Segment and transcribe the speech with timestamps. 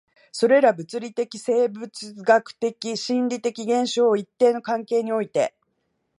[0.31, 5.53] それら物理的、生物学的、心理的現象を一定の関係において